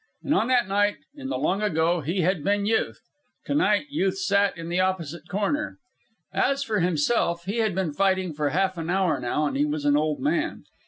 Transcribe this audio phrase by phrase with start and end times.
[0.23, 3.01] And on that night in the long ago he had been Youth.
[3.45, 5.77] To night Youth sat in the opposite corner.
[6.33, 9.85] As for himself, he had been fighting for half an hour now, and he was
[9.85, 10.63] an old man.